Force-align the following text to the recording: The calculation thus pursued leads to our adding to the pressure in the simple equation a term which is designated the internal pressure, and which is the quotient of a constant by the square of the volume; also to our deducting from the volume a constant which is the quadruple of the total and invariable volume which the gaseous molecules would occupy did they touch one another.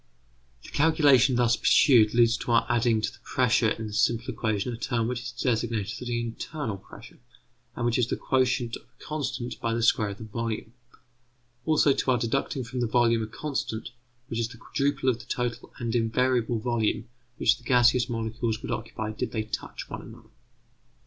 The 0.63 0.69
calculation 0.69 1.35
thus 1.35 1.55
pursued 1.55 2.15
leads 2.15 2.35
to 2.37 2.51
our 2.53 2.65
adding 2.67 3.01
to 3.01 3.11
the 3.13 3.19
pressure 3.21 3.69
in 3.69 3.85
the 3.85 3.93
simple 3.93 4.29
equation 4.33 4.73
a 4.73 4.77
term 4.77 5.07
which 5.07 5.21
is 5.21 5.31
designated 5.33 6.07
the 6.07 6.19
internal 6.19 6.77
pressure, 6.77 7.19
and 7.75 7.85
which 7.85 7.99
is 7.99 8.07
the 8.07 8.15
quotient 8.15 8.75
of 8.75 8.81
a 8.81 9.03
constant 9.03 9.59
by 9.61 9.75
the 9.75 9.83
square 9.83 10.09
of 10.09 10.17
the 10.17 10.23
volume; 10.23 10.73
also 11.67 11.93
to 11.93 12.09
our 12.09 12.17
deducting 12.17 12.63
from 12.63 12.79
the 12.79 12.87
volume 12.87 13.21
a 13.21 13.27
constant 13.27 13.91
which 14.25 14.39
is 14.39 14.47
the 14.47 14.57
quadruple 14.57 15.07
of 15.07 15.19
the 15.19 15.25
total 15.25 15.71
and 15.77 15.93
invariable 15.93 16.57
volume 16.57 17.07
which 17.37 17.57
the 17.59 17.63
gaseous 17.63 18.09
molecules 18.09 18.59
would 18.63 18.71
occupy 18.71 19.11
did 19.11 19.31
they 19.31 19.43
touch 19.43 19.87
one 19.87 20.01
another. 20.01 20.29